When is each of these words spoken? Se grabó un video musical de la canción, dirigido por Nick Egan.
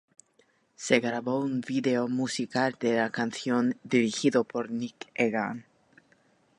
Se 0.75 0.99
grabó 0.99 1.37
un 1.39 1.61
video 1.61 2.07
musical 2.07 2.75
de 2.79 2.95
la 2.97 3.11
canción, 3.11 3.77
dirigido 3.83 4.43
por 4.43 4.71
Nick 4.71 5.07
Egan. 5.13 5.67